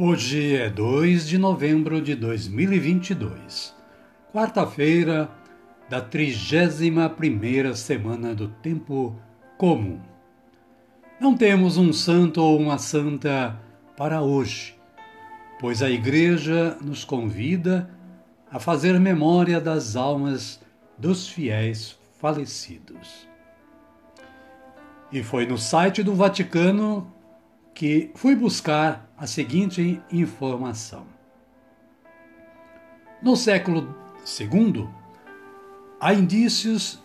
Hoje 0.00 0.54
é 0.54 0.70
2 0.70 1.26
de 1.26 1.36
novembro 1.36 2.00
de 2.00 2.14
2022, 2.14 3.74
quarta-feira 4.32 5.28
da 5.90 6.00
31 6.00 7.74
semana 7.74 8.32
do 8.32 8.46
tempo 8.46 9.16
comum. 9.56 10.00
Não 11.18 11.36
temos 11.36 11.76
um 11.76 11.92
santo 11.92 12.40
ou 12.40 12.60
uma 12.60 12.78
santa 12.78 13.60
para 13.96 14.22
hoje, 14.22 14.76
pois 15.58 15.82
a 15.82 15.90
Igreja 15.90 16.78
nos 16.80 17.04
convida 17.04 17.90
a 18.52 18.60
fazer 18.60 19.00
memória 19.00 19.60
das 19.60 19.96
almas 19.96 20.60
dos 20.96 21.28
fiéis 21.28 21.98
falecidos. 22.20 23.26
E 25.10 25.24
foi 25.24 25.44
no 25.44 25.58
site 25.58 26.04
do 26.04 26.14
Vaticano 26.14 27.17
que 27.78 28.10
fui 28.16 28.34
buscar 28.34 29.08
a 29.16 29.24
seguinte 29.24 30.02
informação. 30.10 31.06
No 33.22 33.36
século 33.36 33.96
II, 34.40 34.88
há 36.00 36.12
indícios 36.12 37.00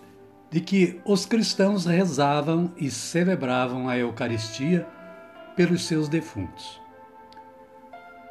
de 0.49 0.59
que 0.59 0.99
os 1.05 1.27
cristãos 1.27 1.85
rezavam 1.85 2.73
e 2.75 2.89
celebravam 2.89 3.88
a 3.88 3.95
Eucaristia 3.99 4.88
pelos 5.55 5.85
seus 5.85 6.09
defuntos. 6.09 6.81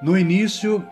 No 0.02 0.18
início, 0.18 0.84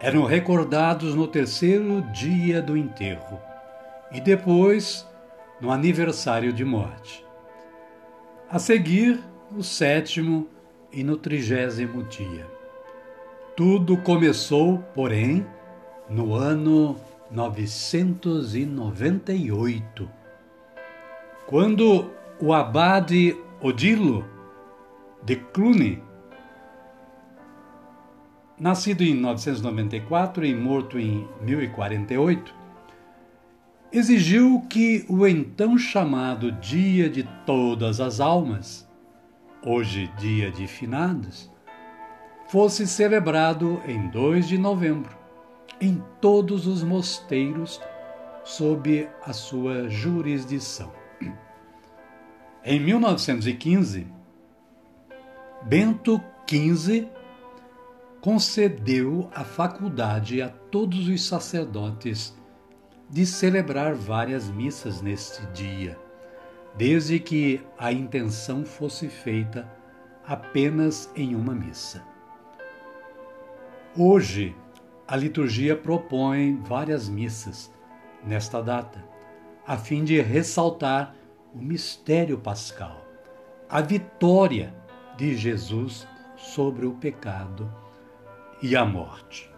eram 0.00 0.24
recordados 0.24 1.14
no 1.14 1.28
terceiro 1.28 2.00
dia 2.10 2.62
do 2.62 2.74
enterro 2.74 3.38
e 4.10 4.18
depois 4.18 5.06
no 5.60 5.70
aniversário 5.70 6.54
de 6.54 6.64
morte. 6.64 7.22
A 8.48 8.58
seguir, 8.58 9.22
o 9.54 9.62
sétimo 9.62 10.53
e 10.94 11.02
no 11.02 11.16
trigésimo 11.16 12.04
dia. 12.04 12.46
Tudo 13.56 13.96
começou, 13.98 14.78
porém, 14.94 15.44
no 16.08 16.34
ano 16.34 16.96
998, 17.30 20.08
quando 21.46 22.10
o 22.40 22.52
abade 22.52 23.36
Odilo 23.60 24.24
de 25.22 25.36
Cluny, 25.36 26.02
nascido 28.58 29.02
em 29.02 29.14
994 29.14 30.44
e 30.44 30.52
morto 30.54 30.98
em 30.98 31.28
1048, 31.42 32.52
exigiu 33.92 34.66
que 34.68 35.06
o 35.08 35.24
então 35.26 35.78
chamado 35.78 36.52
Dia 36.52 37.08
de 37.08 37.22
Todas 37.46 38.00
as 38.00 38.20
Almas 38.20 38.86
hoje 39.64 40.12
dia 40.18 40.50
de 40.50 40.66
finados, 40.66 41.50
fosse 42.48 42.86
celebrado 42.86 43.80
em 43.86 44.08
2 44.08 44.46
de 44.46 44.58
novembro 44.58 45.16
em 45.80 46.02
todos 46.20 46.66
os 46.66 46.82
mosteiros 46.82 47.80
sob 48.44 49.08
a 49.22 49.32
sua 49.32 49.88
jurisdição. 49.88 50.92
Em 52.62 52.78
1915, 52.78 54.06
Bento 55.62 56.20
XV 56.48 57.08
concedeu 58.20 59.30
a 59.34 59.44
faculdade 59.44 60.42
a 60.42 60.48
todos 60.48 61.08
os 61.08 61.26
sacerdotes 61.26 62.36
de 63.08 63.26
celebrar 63.26 63.94
várias 63.94 64.50
missas 64.50 65.00
neste 65.02 65.44
dia 65.48 66.03
desde 66.76 67.20
que 67.20 67.64
a 67.78 67.92
intenção 67.92 68.64
fosse 68.64 69.08
feita 69.08 69.70
apenas 70.26 71.10
em 71.14 71.34
uma 71.34 71.54
missa. 71.54 72.02
Hoje, 73.96 74.56
a 75.06 75.16
liturgia 75.16 75.76
propõe 75.76 76.60
várias 76.64 77.08
missas 77.08 77.72
nesta 78.24 78.60
data, 78.60 79.04
a 79.66 79.76
fim 79.76 80.02
de 80.02 80.20
ressaltar 80.20 81.14
o 81.54 81.58
mistério 81.58 82.38
pascal, 82.38 83.06
a 83.68 83.80
vitória 83.80 84.74
de 85.16 85.36
Jesus 85.36 86.08
sobre 86.36 86.86
o 86.86 86.92
pecado 86.94 87.72
e 88.60 88.74
a 88.74 88.84
morte. 88.84 89.48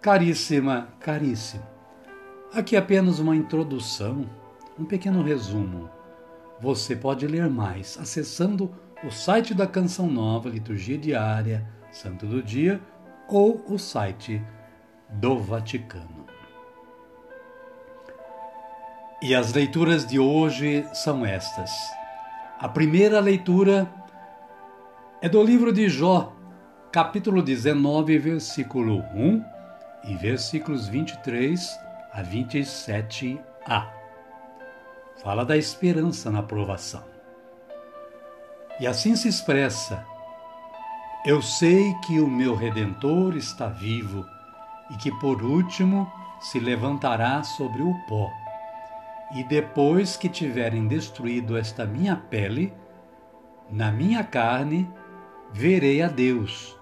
Caríssima, 0.00 0.88
caríssimo, 1.00 1.66
aqui 2.52 2.76
apenas 2.76 3.18
uma 3.18 3.34
introdução, 3.34 4.28
um 4.78 4.84
pequeno 4.84 5.22
resumo 5.22 5.90
você 6.62 6.94
pode 6.94 7.26
ler 7.26 7.50
mais 7.50 7.98
acessando 8.00 8.72
o 9.02 9.10
site 9.10 9.52
da 9.52 9.66
Canção 9.66 10.06
Nova, 10.06 10.48
Liturgia 10.48 10.96
Diária, 10.96 11.66
Santo 11.90 12.24
do 12.24 12.40
Dia 12.40 12.80
ou 13.28 13.64
o 13.68 13.76
site 13.80 14.40
do 15.10 15.40
Vaticano. 15.40 16.24
E 19.20 19.34
as 19.34 19.52
leituras 19.52 20.06
de 20.06 20.20
hoje 20.20 20.86
são 20.94 21.26
estas. 21.26 21.72
A 22.60 22.68
primeira 22.68 23.18
leitura 23.18 23.92
é 25.20 25.28
do 25.28 25.42
livro 25.42 25.72
de 25.72 25.88
Jó, 25.88 26.32
capítulo 26.92 27.42
19, 27.42 28.18
versículo 28.18 29.00
1 29.12 29.44
e 30.04 30.14
versículos 30.14 30.86
23 30.86 31.76
a 32.12 32.22
27a 32.22 34.01
fala 35.20 35.44
da 35.44 35.56
esperança 35.56 36.30
na 36.30 36.42
provação. 36.42 37.02
E 38.80 38.86
assim 38.86 39.14
se 39.16 39.28
expressa: 39.28 40.04
Eu 41.26 41.42
sei 41.42 41.94
que 42.06 42.20
o 42.20 42.28
meu 42.28 42.54
redentor 42.54 43.36
está 43.36 43.68
vivo 43.68 44.24
e 44.90 44.96
que 44.96 45.10
por 45.18 45.42
último 45.42 46.10
se 46.40 46.58
levantará 46.58 47.42
sobre 47.42 47.82
o 47.82 47.94
pó. 48.08 48.30
E 49.34 49.44
depois 49.44 50.16
que 50.16 50.28
tiverem 50.28 50.86
destruído 50.86 51.56
esta 51.56 51.86
minha 51.86 52.16
pele, 52.16 52.72
na 53.70 53.90
minha 53.90 54.22
carne 54.22 54.90
verei 55.52 56.02
a 56.02 56.08
Deus. 56.08 56.76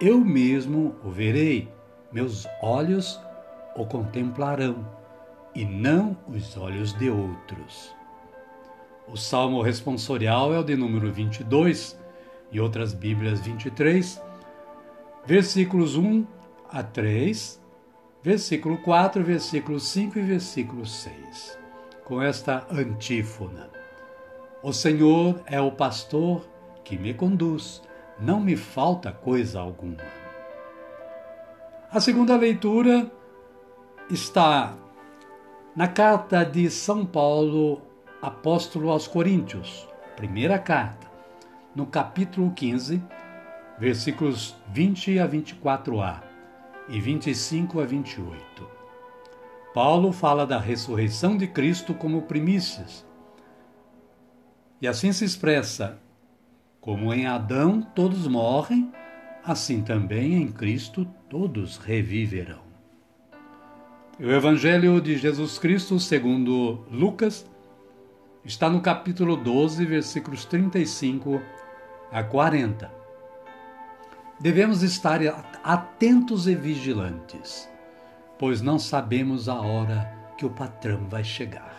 Eu 0.00 0.18
mesmo 0.20 0.94
o 1.02 1.10
verei, 1.10 1.72
meus 2.12 2.46
olhos 2.60 3.18
o 3.74 3.86
contemplarão 3.86 4.95
e 5.56 5.64
não 5.64 6.14
os 6.28 6.54
olhos 6.58 6.92
de 6.92 7.08
outros. 7.08 7.96
O 9.08 9.16
salmo 9.16 9.62
responsorial 9.62 10.52
é 10.52 10.58
o 10.58 10.62
de 10.62 10.76
número 10.76 11.10
22 11.10 11.98
e 12.52 12.60
outras 12.60 12.92
Bíblias 12.92 13.40
23, 13.40 14.20
versículos 15.24 15.96
1 15.96 16.26
a 16.68 16.82
3, 16.82 17.58
versículo 18.22 18.76
4, 18.82 19.24
versículo 19.24 19.80
5 19.80 20.18
e 20.18 20.22
versículo 20.22 20.84
6, 20.84 21.58
com 22.04 22.20
esta 22.20 22.66
antífona: 22.70 23.70
O 24.62 24.74
Senhor 24.74 25.40
é 25.46 25.58
o 25.58 25.72
pastor 25.72 26.46
que 26.84 26.98
me 26.98 27.14
conduz, 27.14 27.80
não 28.20 28.40
me 28.40 28.56
falta 28.56 29.10
coisa 29.10 29.58
alguma. 29.58 30.04
A 31.90 31.98
segunda 31.98 32.36
leitura 32.36 33.10
está 34.10 34.76
na 35.76 35.86
carta 35.86 36.42
de 36.42 36.70
São 36.70 37.04
Paulo, 37.04 37.82
apóstolo 38.22 38.88
aos 38.88 39.06
Coríntios, 39.06 39.86
primeira 40.16 40.58
carta, 40.58 41.06
no 41.74 41.84
capítulo 41.84 42.50
15, 42.52 43.02
versículos 43.78 44.56
20 44.72 45.18
a 45.18 45.28
24a 45.28 46.22
e 46.88 46.98
25 46.98 47.78
a 47.78 47.84
28. 47.84 48.66
Paulo 49.74 50.12
fala 50.12 50.46
da 50.46 50.58
ressurreição 50.58 51.36
de 51.36 51.46
Cristo 51.46 51.92
como 51.92 52.22
primícias. 52.22 53.06
E 54.80 54.88
assim 54.88 55.12
se 55.12 55.26
expressa: 55.26 56.00
como 56.80 57.12
em 57.12 57.26
Adão 57.26 57.82
todos 57.82 58.26
morrem, 58.26 58.90
assim 59.44 59.82
também 59.82 60.36
em 60.36 60.50
Cristo 60.50 61.06
todos 61.28 61.76
reviverão. 61.76 62.65
O 64.18 64.30
Evangelho 64.30 64.98
de 64.98 65.18
Jesus 65.18 65.58
Cristo, 65.58 66.00
segundo 66.00 66.86
Lucas, 66.90 67.44
está 68.42 68.70
no 68.70 68.80
capítulo 68.80 69.36
12, 69.36 69.84
versículos 69.84 70.46
35 70.46 71.42
a 72.10 72.24
40. 72.24 72.90
Devemos 74.40 74.82
estar 74.82 75.20
atentos 75.62 76.48
e 76.48 76.54
vigilantes, 76.54 77.68
pois 78.38 78.62
não 78.62 78.78
sabemos 78.78 79.50
a 79.50 79.60
hora 79.60 80.10
que 80.38 80.46
o 80.46 80.50
patrão 80.50 81.06
vai 81.10 81.22
chegar. 81.22 81.76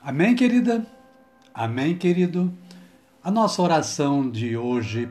Amém, 0.00 0.34
querida? 0.34 0.86
Amém, 1.52 1.94
querido? 1.94 2.50
A 3.22 3.30
nossa 3.30 3.60
oração 3.60 4.30
de 4.30 4.56
hoje, 4.56 5.10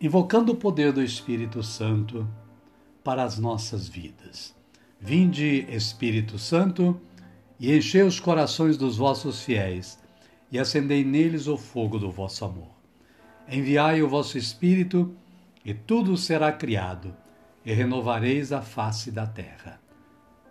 invocando 0.00 0.52
o 0.52 0.56
poder 0.56 0.92
do 0.92 1.02
Espírito 1.02 1.62
Santo 1.62 2.28
para 3.02 3.24
as 3.24 3.36
nossas 3.38 3.88
vidas. 3.88 4.54
Vinde, 5.00 5.66
Espírito 5.68 6.38
Santo, 6.38 7.00
e 7.58 7.76
enchei 7.76 8.02
os 8.02 8.20
corações 8.20 8.76
dos 8.76 8.96
vossos 8.96 9.42
fiéis, 9.42 9.98
e 10.52 10.58
acendei 10.58 11.04
neles 11.04 11.48
o 11.48 11.56
fogo 11.56 11.98
do 11.98 12.10
vosso 12.10 12.44
amor. 12.44 12.70
Enviai 13.50 14.00
o 14.00 14.08
vosso 14.08 14.38
Espírito, 14.38 15.14
e 15.64 15.74
tudo 15.74 16.16
será 16.16 16.52
criado, 16.52 17.14
e 17.64 17.72
renovareis 17.72 18.52
a 18.52 18.62
face 18.62 19.10
da 19.10 19.26
terra. 19.26 19.80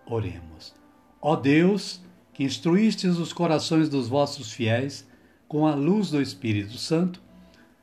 Oremos. 0.06 0.74
Ó 1.22 1.34
Deus, 1.34 2.02
que 2.34 2.44
instruístes 2.44 3.16
os 3.16 3.32
corações 3.32 3.88
dos 3.88 4.08
vossos 4.08 4.52
fiéis 4.52 5.08
com 5.48 5.66
a 5.66 5.74
luz 5.74 6.10
do 6.10 6.20
Espírito 6.20 6.76
Santo, 6.76 7.22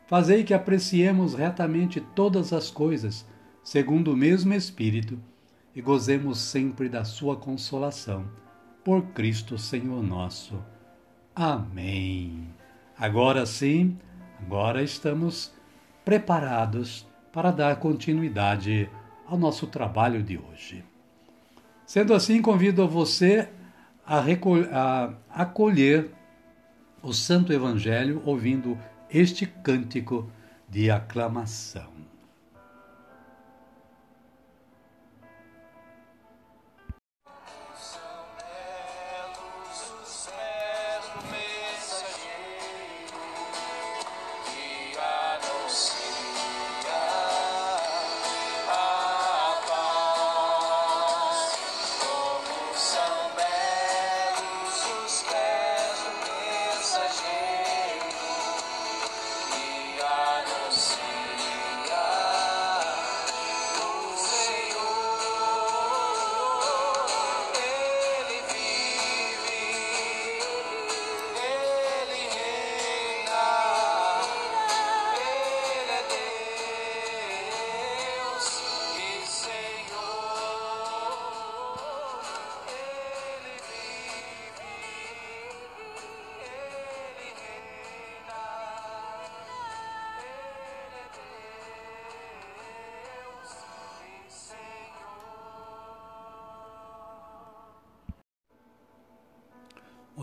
fazei 0.05 0.43
que 0.43 0.53
apreciemos 0.53 1.33
retamente 1.33 1.99
todas 1.99 2.53
as 2.53 2.69
coisas, 2.69 3.25
segundo 3.63 4.13
o 4.13 4.17
mesmo 4.17 4.53
Espírito, 4.53 5.19
e 5.75 5.81
gozemos 5.81 6.39
sempre 6.39 6.87
da 6.87 7.03
sua 7.03 7.35
consolação 7.35 8.25
por 8.83 9.01
Cristo 9.07 9.57
Senhor 9.57 10.01
nosso. 10.01 10.63
Amém. 11.35 12.47
Agora 12.97 13.45
sim, 13.45 13.97
agora 14.39 14.81
estamos 14.81 15.53
preparados 16.05 17.05
para 17.33 17.51
dar 17.51 17.75
continuidade 17.77 18.89
ao 19.25 19.37
nosso 19.37 19.67
trabalho 19.67 20.23
de 20.23 20.37
hoje. 20.37 20.83
Sendo 21.85 22.13
assim, 22.13 22.41
convido 22.41 22.87
você 22.87 23.49
a, 24.05 24.23
a 24.71 25.13
acolher 25.29 26.11
o 27.01 27.11
Santo 27.11 27.51
Evangelho 27.51 28.21
ouvindo 28.25 28.77
este 29.09 29.45
cântico 29.45 30.29
de 30.69 30.89
aclamação. 30.89 32.04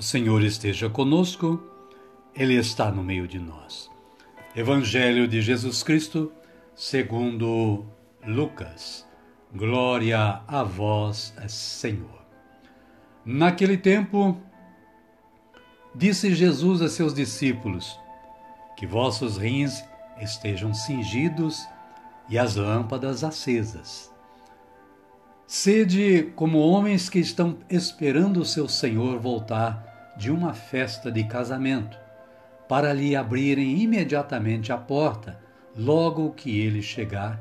O 0.02 0.04
Senhor 0.04 0.42
esteja 0.42 0.90
conosco, 0.90 1.62
Ele 2.34 2.56
está 2.56 2.90
no 2.90 3.04
meio 3.04 3.28
de 3.28 3.38
nós. 3.38 3.88
Evangelho 4.56 5.28
de 5.28 5.40
Jesus 5.40 5.84
Cristo, 5.84 6.32
segundo 6.74 7.86
Lucas. 8.26 9.06
Glória 9.54 10.42
a 10.48 10.64
vós, 10.64 11.32
Senhor. 11.46 12.20
Naquele 13.24 13.76
tempo, 13.76 14.36
disse 15.94 16.34
Jesus 16.34 16.82
a 16.82 16.88
seus 16.88 17.14
discípulos: 17.14 17.96
Que 18.76 18.88
vossos 18.88 19.36
rins 19.36 19.84
estejam 20.20 20.74
cingidos 20.74 21.64
e 22.28 22.36
as 22.40 22.56
lâmpadas 22.56 23.22
acesas. 23.22 24.12
Sede 25.46 26.32
como 26.34 26.58
homens 26.58 27.08
que 27.08 27.20
estão 27.20 27.58
esperando 27.70 28.40
o 28.40 28.44
seu 28.44 28.68
Senhor 28.68 29.20
voltar 29.20 29.91
de 30.16 30.30
uma 30.30 30.54
festa 30.54 31.10
de 31.10 31.24
casamento, 31.24 31.98
para 32.68 32.92
lhe 32.92 33.16
abrirem 33.16 33.82
imediatamente 33.82 34.72
a 34.72 34.78
porta, 34.78 35.38
logo 35.76 36.32
que 36.32 36.60
ele 36.60 36.82
chegar 36.82 37.40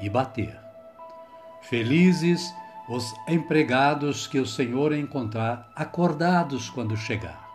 e 0.00 0.08
bater. 0.08 0.58
Felizes 1.62 2.52
os 2.88 3.14
empregados 3.28 4.26
que 4.26 4.38
o 4.38 4.46
Senhor 4.46 4.92
encontrar 4.92 5.70
acordados 5.76 6.68
quando 6.68 6.96
chegar. 6.96 7.48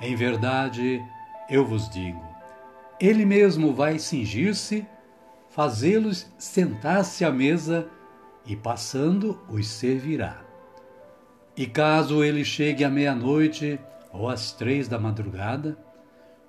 Em 0.00 0.14
verdade, 0.14 1.02
eu 1.48 1.66
vos 1.66 1.88
digo, 1.88 2.22
ele 3.00 3.24
mesmo 3.24 3.74
vai 3.74 3.98
cingir-se, 3.98 4.86
fazê-los 5.50 6.26
sentar-se 6.38 7.24
à 7.24 7.30
mesa 7.32 7.88
e 8.46 8.54
passando 8.54 9.40
os 9.48 9.66
servirá. 9.66 10.43
E 11.56 11.66
caso 11.66 12.24
ele 12.24 12.44
chegue 12.44 12.84
à 12.84 12.90
meia-noite 12.90 13.78
ou 14.12 14.28
às 14.28 14.52
três 14.52 14.88
da 14.88 14.98
madrugada, 14.98 15.78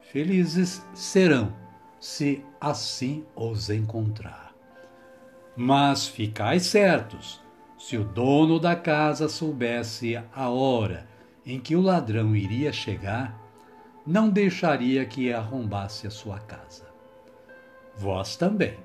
felizes 0.02 0.84
serão, 0.94 1.54
se 2.00 2.44
assim 2.60 3.24
os 3.36 3.70
encontrar. 3.70 4.54
Mas 5.56 6.08
ficai 6.08 6.60
certos, 6.60 7.42
se 7.78 7.98
o 7.98 8.04
dono 8.04 8.60
da 8.60 8.76
casa 8.76 9.30
soubesse 9.30 10.20
a 10.34 10.50
hora 10.50 11.08
em 11.46 11.60
que 11.60 11.76
o 11.76 11.82
ladrão 11.82 12.36
iria 12.36 12.74
chegar, 12.74 13.40
não 14.06 14.30
deixaria 14.30 15.06
que 15.06 15.32
arrombasse 15.32 16.08
a 16.08 16.12
sua 16.12 16.40
casa. 16.40 16.86
Vós 17.96 18.36
também, 18.36 18.78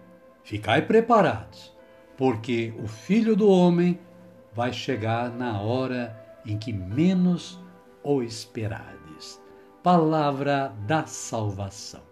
ficai 0.45 0.83
preparados 0.83 1.73
porque 2.21 2.75
o 2.79 2.87
Filho 2.87 3.35
do 3.35 3.49
Homem 3.49 3.99
vai 4.53 4.73
chegar 4.73 5.31
na 5.31 5.61
hora 5.61 6.17
em 6.45 6.59
que 6.59 6.73
menos 6.73 7.61
o 8.03 8.21
esperades. 8.23 9.41
Palavra 9.83 10.75
da 10.87 11.07
salvação. 11.07 12.03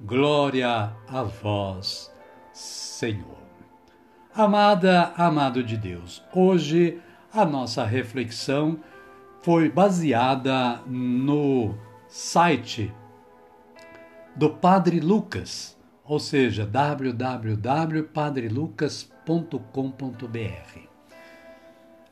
Glória 0.00 0.92
a 1.08 1.22
vós, 1.22 2.12
Senhor. 2.52 3.38
Amada, 4.34 5.12
amado 5.16 5.62
de 5.62 5.76
Deus, 5.76 6.22
hoje 6.34 7.00
a 7.32 7.44
nossa 7.44 7.84
reflexão 7.84 8.80
foi 9.42 9.68
baseada 9.68 10.80
no 10.86 11.74
site 12.06 12.90
do 14.36 14.50
Padre 14.50 15.00
Lucas, 15.00 15.76
ou 16.04 16.20
seja, 16.20 16.64
www.padrelucas.com 16.64 19.18
www.evangelho.com.br. 19.28 20.87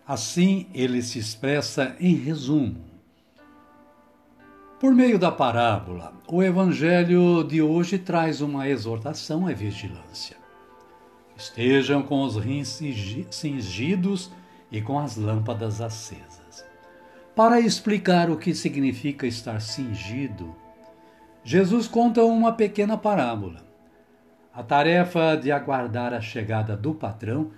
Assim 0.07 0.69
ele 0.73 1.03
se 1.03 1.19
expressa 1.19 1.97
em 1.99 2.15
resumo. 2.15 2.77
Por 4.79 4.95
meio 4.95 5.19
da 5.19 5.33
parábola, 5.33 6.13
o 6.29 6.43
evangelho 6.43 7.43
de 7.43 7.61
hoje 7.61 7.99
traz 7.99 8.41
uma 8.41 8.69
exortação 8.69 9.49
à 9.49 9.53
vigilância. 9.53 10.37
Estejam 11.37 12.03
com 12.03 12.23
os 12.23 12.37
rins 12.37 12.81
cingidos 13.31 14.31
e 14.71 14.81
com 14.81 14.97
as 14.99 15.17
lâmpadas 15.17 15.81
acesas. 15.81 16.65
Para 17.35 17.59
explicar 17.59 18.31
o 18.31 18.37
que 18.37 18.55
significa 18.55 19.27
estar 19.27 19.61
cingido, 19.61 20.55
Jesus 21.43 21.89
conta 21.89 22.23
uma 22.23 22.53
pequena 22.53 22.97
parábola. 22.97 23.67
A 24.55 24.63
tarefa 24.63 25.37
de 25.37 25.51
aguardar 25.51 26.15
a 26.15 26.21
chegada 26.21 26.77
do 26.77 26.95
patrão 26.95 27.51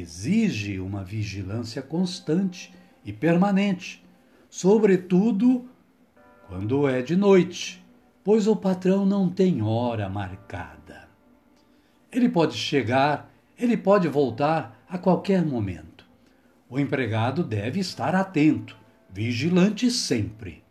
exige 0.00 0.80
uma 0.80 1.04
vigilância 1.04 1.80
constante 1.80 2.74
e 3.04 3.12
permanente, 3.12 4.04
sobretudo 4.50 5.68
quando 6.48 6.88
é 6.88 7.00
de 7.00 7.14
noite, 7.14 7.84
pois 8.24 8.46
o 8.46 8.56
patrão 8.56 9.06
não 9.06 9.28
tem 9.28 9.62
hora 9.62 10.08
marcada. 10.08 11.08
Ele 12.10 12.28
pode 12.28 12.56
chegar, 12.56 13.30
ele 13.58 13.76
pode 13.76 14.08
voltar 14.08 14.84
a 14.88 14.98
qualquer 14.98 15.44
momento. 15.44 16.04
O 16.68 16.78
empregado 16.78 17.44
deve 17.44 17.80
estar 17.80 18.14
atento, 18.14 18.76
vigilante 19.10 19.90
sempre. 19.90 20.62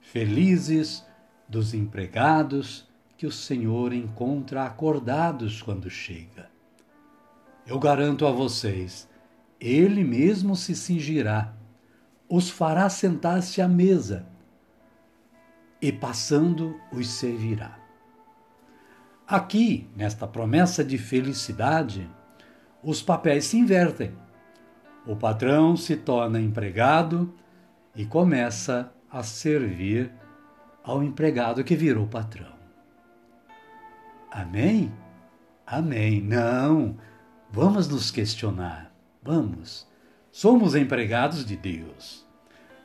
Felizes 0.00 1.04
dos 1.48 1.74
empregados 1.74 2.88
que 3.16 3.26
o 3.26 3.32
Senhor 3.32 3.92
encontra 3.92 4.64
acordados 4.64 5.60
quando 5.60 5.90
chega. 5.90 6.39
Eu 7.66 7.78
garanto 7.78 8.26
a 8.26 8.30
vocês, 8.30 9.08
ele 9.60 10.02
mesmo 10.02 10.56
se 10.56 10.74
cingirá, 10.74 11.52
os 12.28 12.48
fará 12.48 12.88
sentar-se 12.88 13.60
à 13.60 13.68
mesa 13.68 14.26
e 15.80 15.92
passando 15.92 16.80
os 16.92 17.08
servirá. 17.08 17.78
Aqui, 19.26 19.88
nesta 19.96 20.26
promessa 20.26 20.84
de 20.84 20.98
felicidade, 20.98 22.08
os 22.82 23.00
papéis 23.02 23.44
se 23.44 23.56
invertem. 23.56 24.12
O 25.06 25.14
patrão 25.14 25.76
se 25.76 25.96
torna 25.96 26.40
empregado 26.40 27.32
e 27.94 28.04
começa 28.04 28.92
a 29.10 29.22
servir 29.22 30.12
ao 30.82 31.02
empregado 31.02 31.62
que 31.64 31.76
virou 31.76 32.06
patrão. 32.06 32.52
Amém? 34.30 34.92
Amém. 35.66 36.20
Não, 36.20 36.96
vamos 37.52 37.88
nos 37.88 38.10
questionar. 38.10 38.92
Vamos. 39.22 39.86
Somos 40.32 40.74
empregados 40.74 41.44
de 41.44 41.56
Deus. 41.56 42.24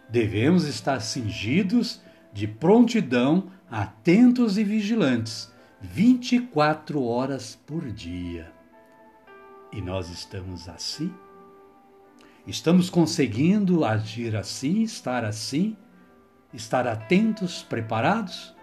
Devemos 0.10 0.66
estar 0.66 1.02
cingidos 1.02 2.02
de 2.34 2.48
prontidão, 2.48 3.50
atentos 3.70 4.58
e 4.58 4.64
vigilantes, 4.64 5.52
24 5.82 7.02
horas 7.04 7.56
por 7.66 7.90
dia. 7.92 8.52
E 9.72 9.82
nós 9.82 10.10
estamos 10.10 10.68
assim? 10.68 11.14
Estamos 12.46 12.90
conseguindo 12.90 13.84
agir 13.84 14.36
assim, 14.36 14.84
estar 14.84 15.24
assim, 15.24 15.76
estar 16.54 16.88
atentos, 16.88 17.64
preparados? 17.64 18.56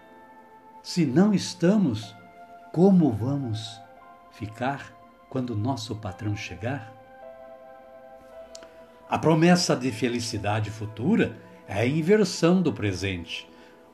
Se 0.81 1.05
não 1.05 1.33
estamos, 1.33 2.15
como 2.71 3.11
vamos 3.11 3.79
ficar 4.31 5.02
quando 5.33 5.55
nosso 5.55 5.95
patrão 5.95 6.35
chegar? 6.35 6.93
A 9.09 9.17
promessa 9.17 9.75
de 9.75 9.91
felicidade 9.91 10.69
futura 10.69 11.35
é 11.67 11.79
a 11.79 11.87
inversão 11.87 12.61
do 12.61 12.71
presente. 12.71 13.49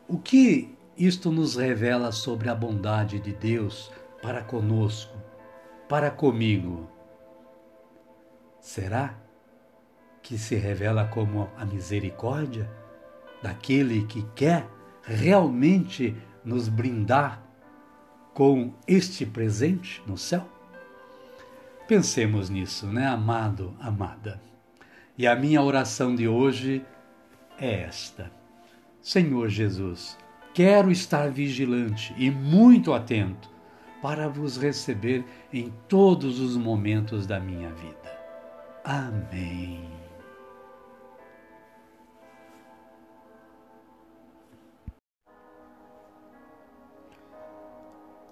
O 0.06 0.18
que 0.18 0.76
isto 0.98 1.32
nos 1.32 1.56
revela 1.56 2.12
sobre 2.12 2.50
a 2.50 2.54
bondade 2.54 3.22
de 3.22 3.32
Deus 3.32 3.90
para 4.22 4.44
conosco, 4.44 5.18
para 5.88 6.12
comigo? 6.12 6.90
Será 8.60 9.16
que 10.22 10.38
se 10.38 10.56
revela 10.56 11.06
como 11.06 11.50
a 11.56 11.64
misericórdia 11.64 12.70
daquele 13.42 14.06
que 14.08 14.24
quer 14.36 14.68
realmente 15.04 16.14
nos 16.44 16.68
brindar 16.68 17.42
com 18.34 18.74
este 18.86 19.26
presente 19.26 20.04
no 20.06 20.18
céu? 20.18 20.59
Pensemos 21.90 22.52
nisso, 22.52 22.86
né, 22.86 23.08
amado, 23.08 23.76
amada? 23.80 24.40
E 25.18 25.26
a 25.26 25.36
minha 25.36 25.60
oração 25.60 26.16
de 26.16 26.28
hoje 26.28 26.86
é 27.58 27.82
esta 27.82 28.32
Senhor 29.02 29.50
Jesus, 29.50 30.16
quero 30.54 30.92
estar 30.92 31.32
vigilante 31.32 32.14
e 32.16 32.30
muito 32.30 32.94
atento 32.94 33.50
para 34.04 34.30
vos 34.30 34.56
receber 34.56 35.26
em 35.52 35.74
todos 35.88 36.40
os 36.40 36.56
momentos 36.56 37.26
da 37.26 37.40
minha 37.40 37.72
vida. 37.72 38.20
Amém. 38.84 39.90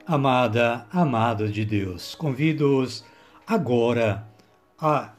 Amada, 0.05 0.85
amado 0.91 1.49
de 1.49 1.65
Deus, 1.65 2.13
convido-os 2.13 3.03
agora 3.47 4.27
a 4.77 5.13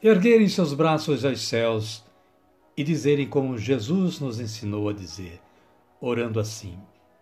erguerem 0.00 0.48
seus 0.48 0.72
braços 0.72 1.24
aos 1.24 1.40
céus 1.40 2.04
e 2.76 2.84
dizerem 2.84 3.28
como 3.28 3.58
Jesus 3.58 4.20
nos 4.20 4.38
ensinou 4.38 4.88
a 4.88 4.92
dizer, 4.92 5.40
orando 6.00 6.38
assim: 6.38 6.78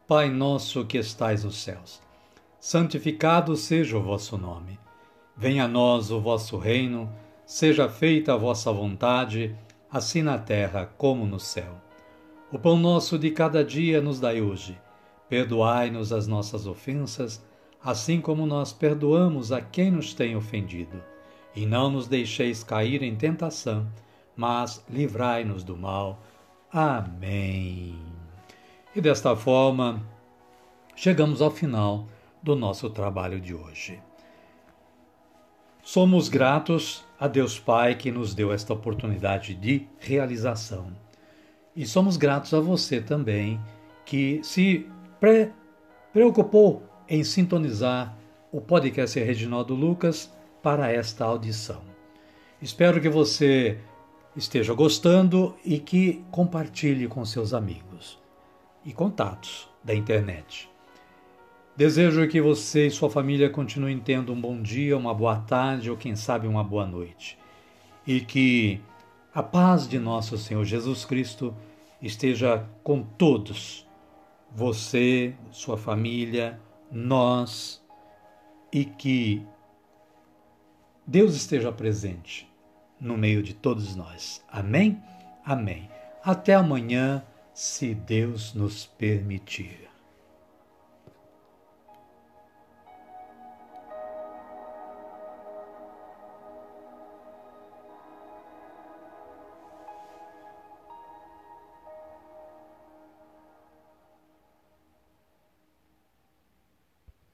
Pai 0.06 0.28
nosso 0.28 0.84
que 0.84 0.98
estais 0.98 1.42
nos 1.42 1.56
céus, 1.56 2.02
santificado 2.60 3.56
seja 3.56 3.96
o 3.96 4.02
vosso 4.02 4.36
nome. 4.36 4.78
Venha 5.34 5.64
a 5.64 5.68
nós 5.68 6.10
o 6.10 6.20
vosso 6.20 6.58
reino, 6.58 7.10
seja 7.46 7.88
feita 7.88 8.34
a 8.34 8.36
vossa 8.36 8.70
vontade, 8.70 9.56
assim 9.90 10.20
na 10.20 10.36
terra 10.36 10.90
como 10.98 11.24
no 11.24 11.40
céu. 11.40 11.80
O 12.52 12.58
pão 12.58 12.76
nosso 12.76 13.18
de 13.18 13.30
cada 13.30 13.64
dia 13.64 14.02
nos 14.02 14.20
dai 14.20 14.42
hoje. 14.42 14.78
Perdoai-nos 15.30 16.12
as 16.12 16.26
nossas 16.26 16.66
ofensas, 16.66 17.42
assim 17.86 18.20
como 18.20 18.44
nós 18.46 18.72
perdoamos 18.72 19.52
a 19.52 19.60
quem 19.60 19.92
nos 19.92 20.12
tem 20.12 20.34
ofendido. 20.34 21.00
E 21.54 21.64
não 21.64 21.88
nos 21.88 22.08
deixeis 22.08 22.64
cair 22.64 23.00
em 23.00 23.14
tentação, 23.14 23.86
mas 24.34 24.84
livrai-nos 24.90 25.62
do 25.62 25.76
mal. 25.76 26.20
Amém. 26.72 27.96
E 28.92 29.00
desta 29.00 29.36
forma, 29.36 30.02
chegamos 30.96 31.40
ao 31.40 31.48
final 31.48 32.08
do 32.42 32.56
nosso 32.56 32.90
trabalho 32.90 33.40
de 33.40 33.54
hoje. 33.54 34.00
Somos 35.80 36.28
gratos 36.28 37.04
a 37.20 37.28
Deus 37.28 37.56
Pai 37.56 37.94
que 37.94 38.10
nos 38.10 38.34
deu 38.34 38.52
esta 38.52 38.72
oportunidade 38.72 39.54
de 39.54 39.86
realização. 40.00 40.88
E 41.76 41.86
somos 41.86 42.16
gratos 42.16 42.52
a 42.52 42.58
você 42.58 43.00
também 43.00 43.60
que 44.04 44.40
se 44.42 44.90
pre 45.20 45.52
preocupou 46.12 46.95
em 47.08 47.22
sintonizar 47.22 48.16
o 48.50 48.60
podcast 48.60 49.18
Reginaldo 49.18 49.74
Lucas 49.74 50.32
para 50.62 50.90
esta 50.90 51.24
audição. 51.24 51.80
Espero 52.60 53.00
que 53.00 53.08
você 53.08 53.78
esteja 54.34 54.74
gostando 54.74 55.54
e 55.64 55.78
que 55.78 56.24
compartilhe 56.30 57.06
com 57.08 57.24
seus 57.24 57.54
amigos 57.54 58.18
e 58.84 58.92
contatos 58.92 59.68
da 59.82 59.94
internet. 59.94 60.68
Desejo 61.76 62.26
que 62.26 62.40
você 62.40 62.86
e 62.86 62.90
sua 62.90 63.10
família 63.10 63.50
continuem 63.50 63.98
tendo 63.98 64.32
um 64.32 64.40
bom 64.40 64.60
dia, 64.62 64.96
uma 64.96 65.12
boa 65.12 65.36
tarde 65.36 65.90
ou, 65.90 65.96
quem 65.96 66.16
sabe, 66.16 66.46
uma 66.46 66.64
boa 66.64 66.86
noite. 66.86 67.38
E 68.06 68.20
que 68.20 68.80
a 69.34 69.42
paz 69.42 69.86
de 69.86 69.98
nosso 69.98 70.38
Senhor 70.38 70.64
Jesus 70.64 71.04
Cristo 71.04 71.54
esteja 72.00 72.64
com 72.82 73.02
todos, 73.02 73.86
você, 74.54 75.34
sua 75.50 75.76
família, 75.76 76.58
nós, 76.90 77.82
e 78.72 78.84
que 78.84 79.46
Deus 81.06 81.34
esteja 81.34 81.70
presente 81.70 82.50
no 83.00 83.16
meio 83.16 83.42
de 83.42 83.54
todos 83.54 83.94
nós. 83.94 84.44
Amém? 84.48 85.02
Amém. 85.44 85.88
Até 86.22 86.54
amanhã, 86.54 87.24
se 87.54 87.94
Deus 87.94 88.52
nos 88.54 88.86
permitir. 88.86 89.85